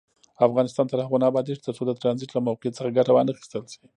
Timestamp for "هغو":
1.03-1.21